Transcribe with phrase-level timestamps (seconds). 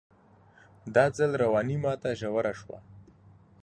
[0.95, 2.79] دا ځل رواني ماته ژوره شوه